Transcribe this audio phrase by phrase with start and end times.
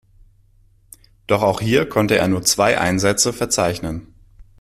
[1.27, 4.11] Doch auch hier konnte er nur zwei Einsätze verzeichnen.